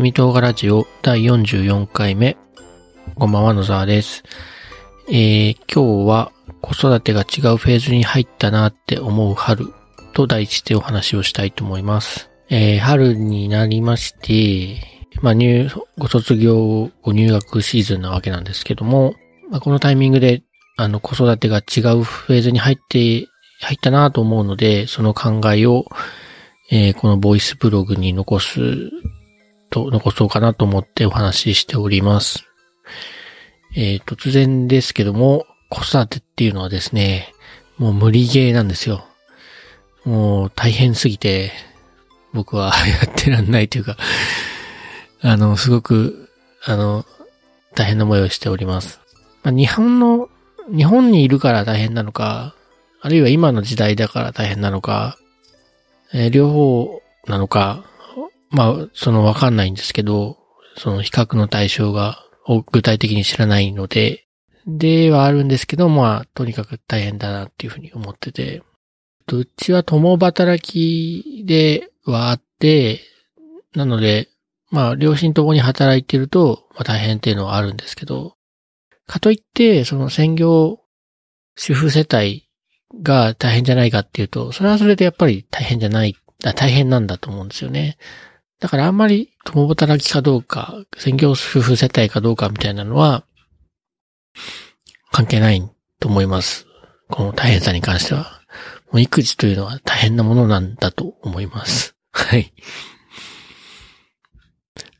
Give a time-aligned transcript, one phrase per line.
[0.00, 2.38] み動画ラジオ第44回目。
[3.16, 4.22] こんばんは、野沢です。
[5.10, 9.66] えー、今日は子育てが違うフェーズに入ったなって思う春
[10.14, 12.30] と題してお話をしたいと思います。
[12.48, 14.80] えー、春になりまして、
[15.20, 15.68] まあ、入、
[15.98, 19.14] ご卒業、ご入学シーズンなわけなんですけども、
[19.50, 20.42] まあ、このタイミングで、
[20.78, 23.26] あの、子育てが違うフェーズに入って、
[23.60, 25.84] 入ったなと思うので、その考えを、
[26.70, 28.60] えーこのボイスブログに残す
[29.70, 32.44] と、残そうかなと思ってお話ししております。
[33.76, 37.32] えー突然ですけども、子育てっていうのはですね、
[37.78, 39.06] もう無理ゲーなんですよ。
[40.04, 41.52] もう大変すぎて、
[42.32, 43.96] 僕は やってらんないというか、
[45.22, 46.30] あの、すごく、
[46.64, 47.04] あの、
[47.74, 49.00] 大変な思いをしております。
[49.42, 50.28] まあ、日本の、
[50.74, 52.54] 日本にいるから大変なのか、
[53.00, 55.16] あるいは今の時代だから大変なのか、
[56.12, 57.84] えー両方なのか、
[58.50, 60.38] まあ、そのわかんないんですけど、
[60.76, 62.24] その比較の対象が
[62.72, 64.26] 具体的に知らないので、
[64.66, 68.62] ではあるんですけど、まあ、とにかく大変だなっていうふうに思ってて、
[69.32, 73.00] うちは共働きではあって、
[73.74, 74.28] なので、
[74.70, 78.34] まあ、両親ともに働いてると、まあ大変っていうのはあるんですけど、
[79.06, 80.80] かといって、その専業
[81.56, 82.48] 主婦世帯
[83.02, 86.16] が大変じゃないかっていうと、それはそれでやっぱり大変じゃない、
[86.56, 87.98] 大変なんだと思うんですよね。
[88.60, 93.24] だからあんまり共働きかどうか、専業主婦世帯かどうかみたいなのは、
[95.10, 96.66] 関係ないと思います。
[97.08, 98.40] この大変さに関しては。
[98.92, 101.94] もう育児というのは大変なものなんだと思います。
[102.12, 102.52] はい。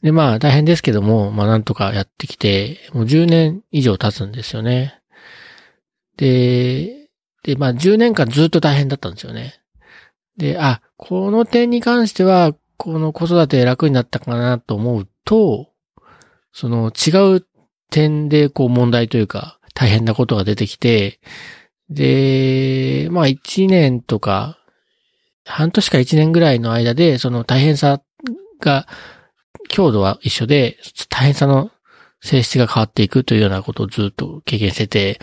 [0.03, 5.01] で、まあ大変ですけども、まあなんとかやってきて、もう10年以上経つんですよね。
[6.17, 7.09] で、
[7.43, 9.61] で、まあ10年間ずっと大変だったんですよね。
[10.37, 15.69] で、あ、この点に関しては、この子育て楽になったかなと思うと、
[16.51, 17.47] その違う
[17.91, 21.21] 点でこう問題というか大変なことが出てきて、
[21.91, 24.57] で、まあ一年とか、
[25.45, 28.01] 半年か一年ぐらいの間で、その大変さ
[28.61, 28.87] が、
[29.69, 30.79] 強度は一緒で、
[31.11, 31.71] 大変さの
[32.23, 35.21] 性質が変わっていくというようなことをずっと経験してて、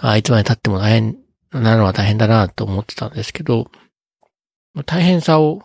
[0.00, 1.16] あいつまで経っても大変
[1.50, 3.68] なのは大変だなと思ってたんですけど、
[4.86, 5.62] 大変さを、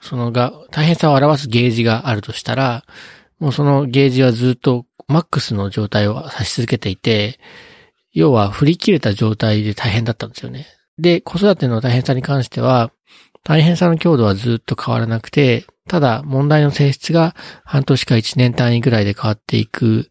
[0.00, 2.84] そのが、大変さを表すゲージがあるとしたら、
[3.38, 7.38] もうそのゲージはずっとマックスの状態を指し続けていて、
[8.12, 10.66] 要は振り切れた状態で大変だったんですよね。
[10.98, 12.90] で、子育ての大変さに関しては、
[13.42, 17.34] 大変さの強度はずっと変わらなくて、ただ問題の性質が
[17.64, 20.10] 半年か一年単位ぐらいで変わっていく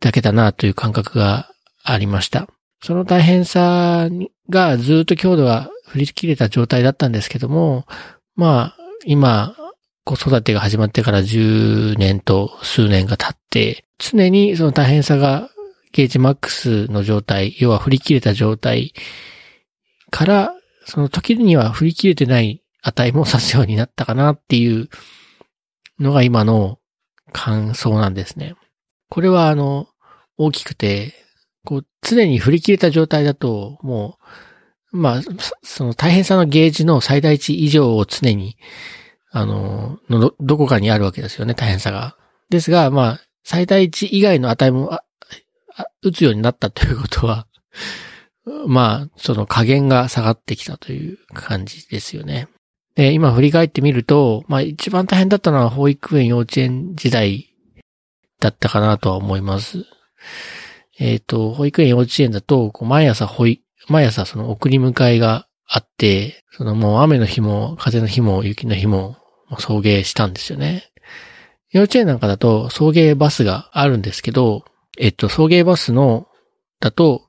[0.00, 1.50] だけだなという感覚が
[1.82, 2.48] ありました。
[2.82, 4.08] その大変さ
[4.48, 7.86] がずっと強度が振り切れた状態だったんですけども、
[8.36, 9.56] まあ、今、
[10.04, 15.50] 子育てが始まってから10年と数年が経って、常にその大変さが
[15.92, 18.92] ゲージマックスの状態、要は振り切れた状態
[20.10, 20.54] から、
[20.86, 24.88] その時には振り切れてない値も指すようになったかなっていう
[25.98, 26.78] のが今の
[27.32, 28.54] 感想なんですね。
[29.08, 29.88] これはあの、
[30.36, 31.14] 大きくて、
[31.64, 34.24] こう、常に振り切れた状態だと、もう、
[34.94, 35.22] まあ、
[35.62, 38.56] その大変さのゲージの最大値以上を常に、
[39.30, 42.16] あの、のど、どこかにあるわけですよね、大変さが。
[42.48, 45.00] ですが、まあ、最大値以外の値も、
[46.02, 47.48] 打つようになったということは、
[48.66, 52.48] まあ、その加減が下がってきたという感じですよね。
[52.94, 57.52] で、今振り返ってみると、まあ一番大変だったのは保育園幼稚園時代
[58.38, 59.84] だったかなとは思います。
[61.00, 69.16] えっ、と、保育園幼稚園だと、こう毎朝保育、毎朝その送り迎えがあって、そのもう雨の日も風の日も雪の日も
[69.58, 70.90] 送迎したんですよね。
[71.70, 74.64] 幼稚園なんかだと送迎バスがあるんですけど、
[74.98, 76.28] えっと、送迎バスの、
[76.80, 77.22] だと、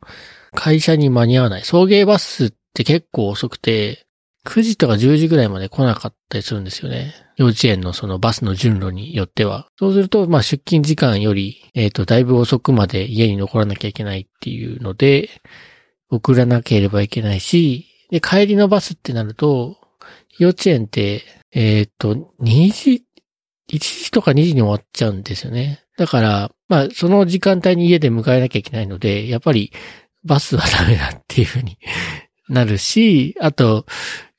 [0.54, 1.64] 会社に間に合わない。
[1.64, 4.06] 送迎バスって結構遅くて、
[4.46, 7.16] 9時とか10時ぐらいまで来なかったりするんですよね。
[7.38, 9.68] 幼稚園のそのバスの順路によっては。
[9.80, 15.30] そうすると、まあ出勤時間より、えっ、と、だいぶ遅くまで家に残らなきゃいけないっていうので、
[16.10, 19.78] 送らなければいけないし、で、帰りのバスってなると、
[20.38, 23.06] 幼稚園って、えっ、と、2時、
[23.72, 25.84] 1時とか2時に終わっちゃうんですよね。
[25.98, 29.72] だから、まあ、その時間帯に家で迎えなきゃいけないので、やっぱり
[30.24, 31.78] バスはダメだっていうふうに
[32.50, 33.86] なるし、あと、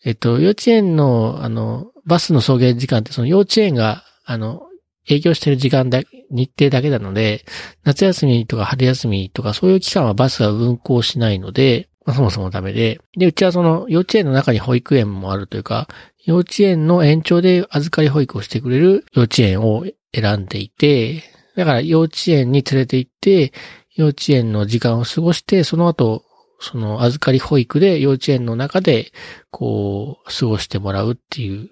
[0.05, 4.63] えっと、幼稚園の、あの、バスの送迎時間って、その幼稚園が、あの、
[5.09, 7.45] 営業してる時間だ、日程だけなので、
[7.85, 15.89] 夏休みとか春休みとかそういう期間はバスは運行しないので、まあそもそもダメで、で、うちはその幼稚園の中に保育園もあるというか、
[16.25, 21.23] 幼稚園の延長で預かり保育をしてくれる幼稚園を選んでいて、
[21.57, 23.53] だから幼稚園に連れて行って、
[23.95, 26.23] 幼稚園の時間を過ごして、その後、
[26.61, 29.13] その預かり保育で幼稚園の中で、
[29.51, 31.71] こう、過ごしてもらうっていう。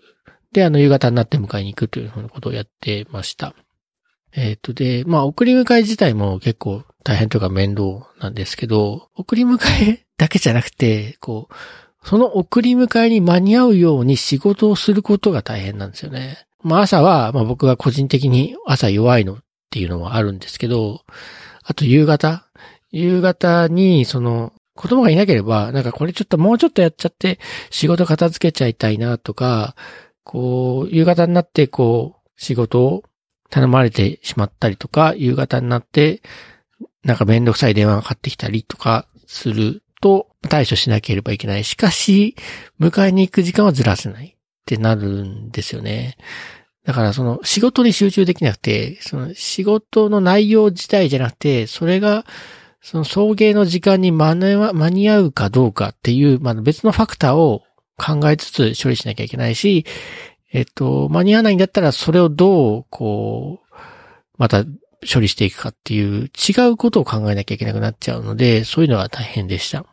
[0.54, 3.54] で、あの、夕方になって迎えに行くというふうなことをやってました。
[4.32, 11.54] えっ、ー、と、で、まあ、送り迎え自体も結構大変というか面倒なんですけど、送り迎えだけじゃなくて、こう、
[12.06, 16.46] その送り迎えに間に合うように仕事をすることが大変なんですよね。
[16.62, 19.36] まあ朝は、まあ僕が個人的に朝弱いのっ
[19.70, 21.00] ていうのはあるんですけど、
[21.64, 22.46] あと夕方
[22.92, 27.38] 夕方に、その、子供がいなければ、なんかこれちょっともうちょっとやっちゃって
[27.70, 29.76] 仕事片付けちゃいたいなとか、
[30.24, 33.04] こう、夕方になってこう、仕事を
[33.50, 36.22] 頼まれてしまったりとか、夕方になって、
[37.04, 41.64] なんかめんどくさい電話がかかってきたりとかすると対処しなければいけない。
[41.64, 42.34] しかし、
[42.80, 44.34] 迎えに行く時間はずらせないっ
[44.64, 46.16] てなるんですよね。
[46.84, 52.24] だからその仕事に集中できなくて、その仕事の内容自体じゃなくて、それが
[52.82, 57.63] その送迎の時間に間に合うかどうかっていう、まあ、別のファクターを
[57.96, 59.84] 考えつつ処理しなきゃいけないし、
[60.52, 63.76] えっと、間に合わないんだったらそれをどう、こう、
[64.38, 64.64] また
[65.12, 69.84] 処理していくかっていう違うことを考えなきゃいけなくなっちゃうので、そういうのは大変でした。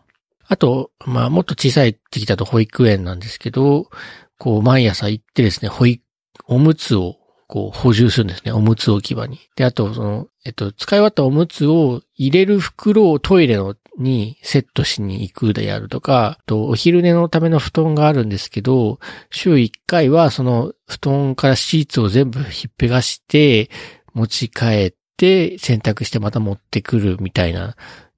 [0.48, 3.90] あと、まあ、もっと小さい時だと保育園なんですけど、
[4.38, 6.04] こう、毎朝行ってですね、保育、
[6.46, 7.16] おむつを
[7.48, 8.52] こう補充するんですね。
[8.52, 9.40] おむつ置き場に。
[9.56, 19.00] で、あと、その、えっと、使い終わったおむつを入れる袋をトイレのにセットしに行くであるとか、と、お昼寝のための布団があるんですけど、
[19.30, 23.70] 週1回はその布団からシーツを全部ひっぺがして、
[24.14, 27.76] 持ち帰って洗濯してまた持ってくるみたいな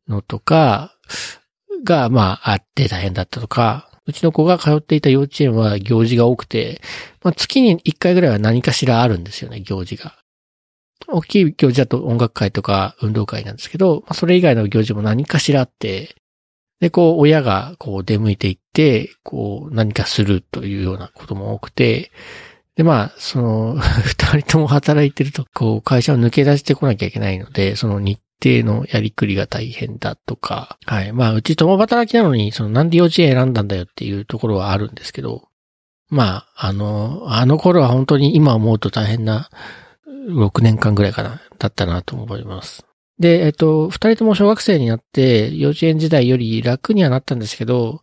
[0.08, 0.96] のとか、
[1.84, 6.82] が、まあ、あって大変だったとか、うちの子が通っていた幼稚園は行事が多くて、
[7.24, 10.16] まあ、月に1回ぐらいは何かしらあるんですよね、行事が。
[11.08, 16.16] 大きい行事だと音楽会とか運動会なんですけど、まあ、それ以外の行事も何かしらあって、
[16.80, 22.12] で、こう、親がこう出向いていって、こう、何かするというようなことも多くて、
[22.76, 31.14] で、まあ、その、 二人とも働いてると、こう、会社を抜け出してこなきゃいけないので、その日程のやりくりが大変だとか、はい。
[31.14, 35.48] まあ、うち共働きなのに、そのなんで幼稚園選んだんだよっていうところはあるんですけど、
[36.10, 39.50] まあ、あの、あの頃は本当に今思うと大変な
[40.28, 42.86] 6年間ぐらいかな、だったなと思います。
[43.20, 48.02] で、えっと、二人とも小学生になって、幼稚園時代より楽にはなったんですけど、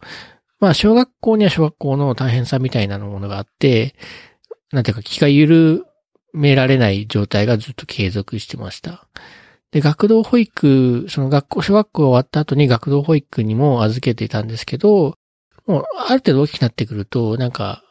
[0.60, 3.94] まあ、小学校には小学校の大変さみたいなものがあって、
[4.72, 5.84] なんていうか気が緩
[6.32, 9.06] められない状態がずっと継続してました。
[9.72, 15.14] で、学童保育、その学校、小学校終わった後に学童保育にも預けていたんですけど、
[15.66, 17.82] もうある程度大きくなってくると、なんか、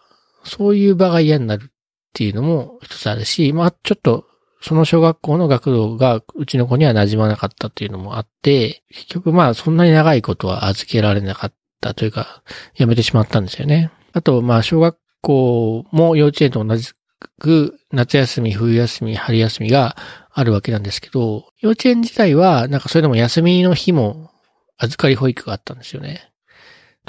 [0.44, 1.72] そういう場が嫌になる
[2.10, 4.26] っていうのも一つあるし、まあちょっと、
[4.62, 12.44] その小学校の学童がうちの子には馴染まなかったっていうのもあって、結局まあそんなに長いことは預けられなかったというか、
[12.76, 13.92] やめてしまったんですよね。
[14.12, 16.92] あと、まあ小学校も幼稚園と同じ
[17.40, 19.96] く夏休み、冬休み、春休みが
[20.32, 24.32] あるわけなんですけど、幼稚園時代はなんかそれでも休みの日も
[24.78, 26.29] 預かり保育があったんですよね。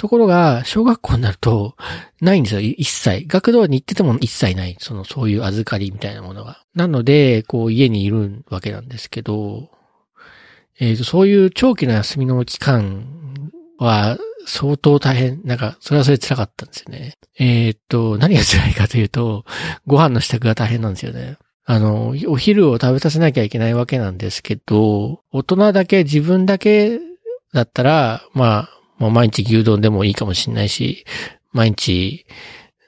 [0.01, 1.75] ところが、小学校になると、
[2.21, 3.25] ないんですよ、一切。
[3.27, 4.75] 学童に行ってても一切ない。
[4.79, 6.63] その、そういう預かりみたいなものが。
[6.73, 9.69] なので、こう、家にいるわけなんですけど、
[10.79, 14.17] えっ、ー、と、そういう長期の休みの期間は、
[14.47, 17.19] 相当大変、なんか、それはそれ辛かったんですよね。
[17.37, 19.45] えっ、ー、と、何が辛いかというと、
[19.85, 21.37] ご飯の支度が大変なんですよね。
[21.63, 26.99] あの、お昼を食べさせなきゃいけないわけなんですけど、大人だけ、自分だけ
[27.53, 31.05] だったら、まあ、もう毎日牛丼でもいいかもしんないし、
[31.53, 32.27] 毎日、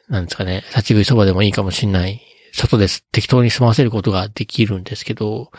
[0.10, 2.22] なんですかね、立ち食いそばでもいいかもしんない。
[2.54, 5.52] 外です適当に済ませることができるんですけど、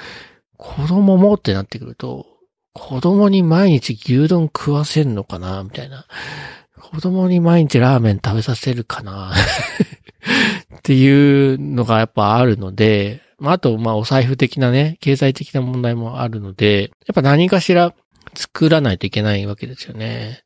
[0.56, 2.26] 子供もってなってくると、
[2.72, 6.06] 子供に毎日牛丼食わせんのかなみたいな。
[6.80, 9.32] 子供に毎日ラーメン食べさせるかな
[10.78, 17.92] っていうのがやっぱあるので、あと、まあ、お財布的なね、経済的な問題もあるので、やっぱ何かしら
[18.34, 20.44] 作らないといけないわけですよね。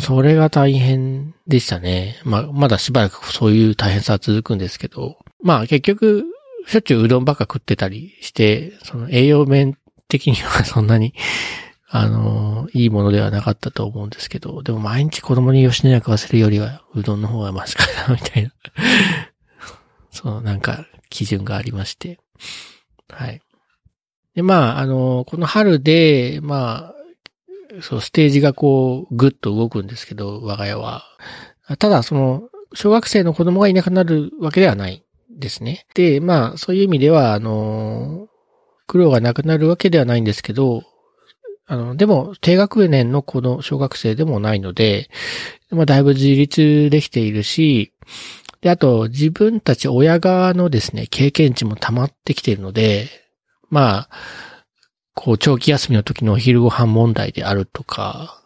[0.00, 2.20] それが大変でしたね。
[2.24, 6.24] まあ、まだしばらくそういう大変さは続くんですけど、まあ結局、
[6.66, 11.14] しょっちゅううどんばっか食ってたりして、その栄養面的には そんなに、
[11.88, 18.50] あの、いいものではなかったと思うんですけど、でも毎日子供に吉野家食わせるよりは、うどんの方がマシかな、みたいな。
[20.10, 22.18] そう、なんか、基準がありまして。
[23.08, 23.40] はい。
[24.34, 26.95] で、まあ、あの、この春で、まあ、
[27.80, 31.04] そう、ステージがこう、ぐっと動くんですけど、我が家は。
[31.78, 35.86] ただ、その、小学生の子供がいなくなるわけではないですね。
[35.94, 38.28] で、まあ、そういう意味では、あの、
[38.86, 40.82] 苦労がなくなるわけではないんですけど、
[41.66, 45.10] あの、でも、低学年の子の小学生でもないので、
[45.70, 47.92] まあ、だいぶ自立できているし、
[48.60, 53.08] で、あと、自分たち親側のですね、経験値も溜まってきているので、
[53.68, 54.10] まあ、
[55.16, 58.40] こう、長期休みの時のお昼ご飯問題であるとか、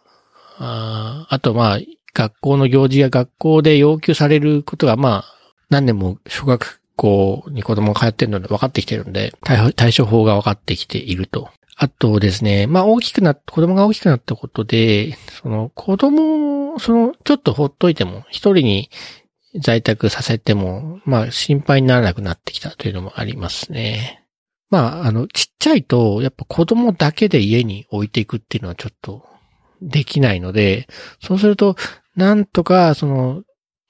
[0.57, 1.79] ああと、まあ、
[2.13, 5.25] 学校の行事や学校で要求されることが、まあ、
[5.69, 9.33] 何年も小学校に子供が通ってるので分かってきてるんで、
[9.75, 11.49] 対処法が分かってきていると。
[11.77, 18.91] あとですね、まあ大きくな、子供が大きくなったことで、その子供を、その、ちょっとほっといても、一人に
[19.61, 24.20] 在宅させても、まあ心配にならなくなってきたというのもありますね。
[24.71, 29.25] まあ、あの、ちっちゃいと、やっぱ子供だけで家に置いていくっていうのはちょっと
[29.81, 30.87] できないので、
[31.21, 31.75] そうすると、
[32.15, 33.43] なんとか、その、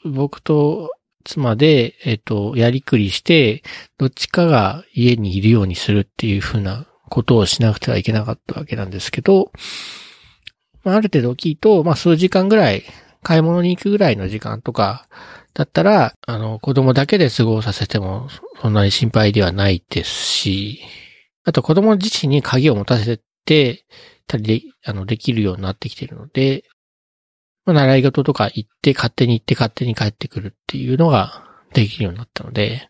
[0.04, 0.90] 僕と
[1.24, 3.64] 妻で、えっ、と、やりくりして、
[4.00, 9.52] どっちかが家にいるようにするっていうふうなことをしなくてはいけなかったわけなんですけど、
[10.84, 12.84] まあ、ある程度大きいと、まあ、数時間ぐらい、
[13.24, 15.08] 買い物に行くぐらいの時間とか、
[15.54, 18.28] だったら、あの、子供だけで過ごさせても、
[18.62, 20.82] そんなに心配ではないですし、
[21.44, 23.86] あと子供自身に鍵を持たせて、
[24.28, 26.64] たりで、あの、できるようになってきているので、
[27.66, 31.44] まあ、習い事とか行って、勝手に行って勝手に帰ってくるっていうのが
[31.74, 32.90] できるようになったので、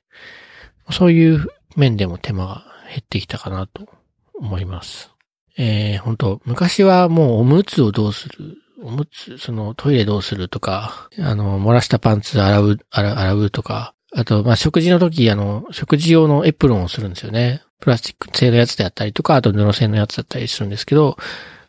[0.92, 3.88] そういう面でも手間が減ってきたかなと
[4.36, 5.12] 思います。
[5.58, 17.62] えー、本当昔はもうおむつをどうするおむつ、そのトイレどうするとか、あの、漏らしたパンツ洗う、洗うとか、あと、まあ、食事の時、あの、食事用のエプロンをするんですよね。
[17.80, 21.18] プラスチック製のやつであったりとか、あと布製のやつだったりするんですけど、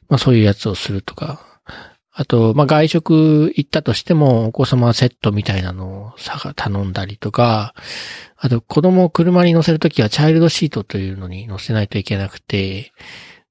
[0.08, 1.40] まあ、そういうやつをするとか、
[2.14, 6.14] あと、まあ、外食行ったとしても、お子様セットみたいなのを
[6.54, 7.74] 頼んだりとか、
[8.36, 12.92] あと、子供を車に乗せるときは、チャイルドシートというのに乗せないといけなくて、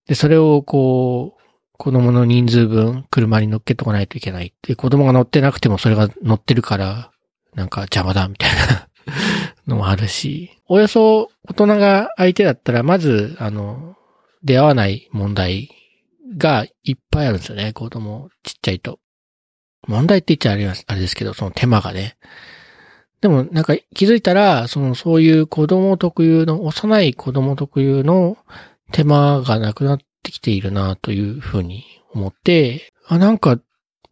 [0.08, 1.41] で、それをこう、
[1.82, 4.54] 子供の人数分車に乗っけとかないといけない。
[4.62, 7.10] で、子供が乗ってなくてもそれが乗ってるから、
[7.56, 8.88] なんか邪魔だみたいな
[9.66, 13.96] のもあるし、およそ大人が相手だったら、まず、あの、
[14.44, 15.72] 出会わない問題
[16.38, 19.00] がいっぱいあるんですよね、子供ちっちゃいと。
[19.88, 22.16] 問題って言っちゃあれあれですけど、その手間がね。
[23.22, 28.38] でもなんか気づいたら、そのそういう子供特有の、幼い子供特有の
[28.92, 33.60] 手間がなくなっってきているなというふうに思って、あ、なんか、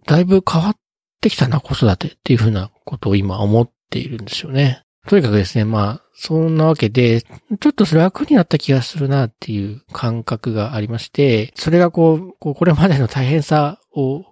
[0.05, 0.75] だいぶ変わっ
[1.21, 4.81] てきたな、子育てっていうふうなことを今思っているんですよね。
[5.07, 14.25] とにかくですね、まあ、そんなわけで、ちょっと楽になった気がするなっていう感覚がありまして、それがこう、こうこれまでの大変さを、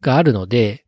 [0.00, 0.84] があるので、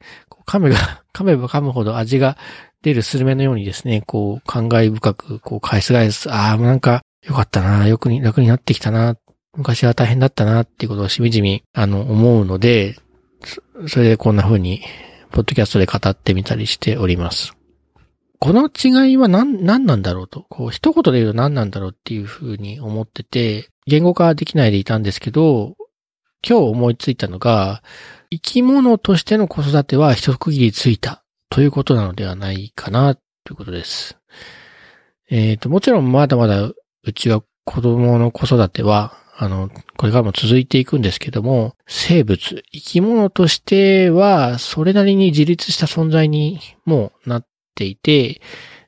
[0.46, 0.76] 噛めば、
[1.14, 2.36] 噛めば噛むほど味が
[2.82, 9.16] 出るスルメのようにですね、こう、感慨深く、こう、返す返す、ああ、なんか、よかったな、よくに、楽になってきたな、
[9.54, 12.96] 昔は大変だったなっていうことをしみじみ、あの、思うので、
[13.86, 14.82] それでこんな風に、
[15.30, 17.54] ポッドキャストで語ってみたりしております。
[18.38, 25.76] この違いは何、何なんだろうと、こう、一言で言うと何なんだろうっていう風に思ってて、言語化できないでいたんですけど、
[26.46, 27.82] 今日思いついたのが、
[28.30, 34.16] 生き物としての子育ては一区切りついたということなのではないかなということです。
[35.30, 36.76] えっ、ー、と、もちろんまだまだう
[37.14, 48.40] ちは子供の子育てはあの、これからも続いていくんですけども、生物、生き物としては、それなりに自立した存在にもなっていて、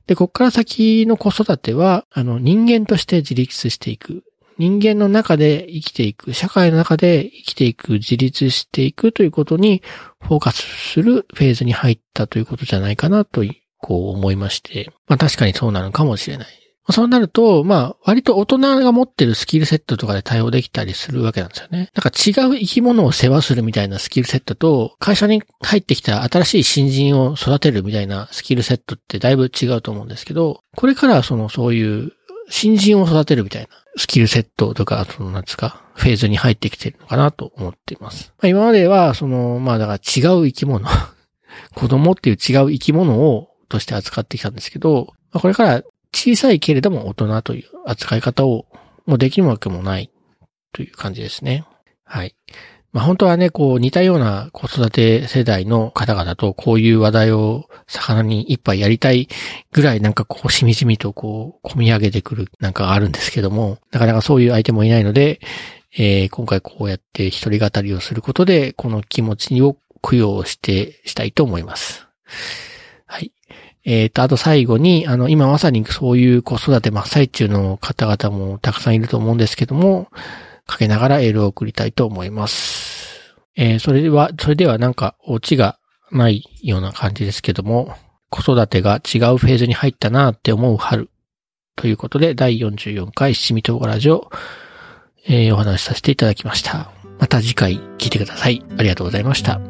[0.07, 4.23] で、こっから先の子育ては、あの、人間として自立していく。
[4.57, 9.83] 人間の中で生きていく、社会の中で生きていく、自立していくということに
[10.21, 13.43] フォーカスするフェーズに入ったということじゃないかなと、
[13.79, 14.93] こう思いまして。
[15.09, 16.64] まあ確かにそうなのかもしれない。
[16.91, 21.91] そうなると、まあ、割と大人が持ってるスキルセットとかで対応できたりするわけなんですよね。
[21.95, 32.13] なんか違う生き物を世話するみたいなスキルセットと、会社に入ってきた新しい新人を育てるみたいなスキルセットってだいぶ違うと思うんですけど、これからその、そういう
[32.51, 38.33] 新人を育てるみたいなスキルセットとか、その、なんですか、フェーズに入ってきてるのかなと思っています。
[38.39, 40.87] まあ、今までは、その、まあ、だから違う生き物
[41.75, 45.83] 子供っていう違う生き物を、として扱ってきたんですけど、まあ、これから
[46.15, 48.67] 小さいけれども大人という扱い方を
[49.05, 50.11] もうできるわけもない
[50.73, 51.65] という感じですね。
[52.05, 52.35] はい。
[52.93, 59.29] まあ本当はね、こう似たような子育て世代の方々とこういう話題を魚に一杯やりたい
[59.73, 65.41] ぐらいなんかこうしみじみとこう込み上げてくるなんかがあるんですけども、なかなかそういう相手もいないので、
[65.97, 72.07] えー、今回こうやって一人語りをすることで、この気持ちを供養してしたいと思います。
[73.07, 73.33] はい。
[73.85, 80.09] えっ、と、あと最後に、あの、今まさにそういう子育て真っ最中の方々もたくさんいると思うんですけども、
[80.67, 83.35] かけながらエールを送りたいと思います。
[83.57, 85.79] えー、それでは、それではなんか、オチが
[86.11, 87.95] ないような感じですけども、
[88.31, 91.11] 子育てが違うフェーズに入ったなって思う春。
[91.77, 94.31] ということで、第44回七味唐辛子を、
[95.27, 96.91] えー、お話しさせていただきました。
[97.19, 98.65] また次回聞いてください。
[98.79, 99.61] ありがとうございました。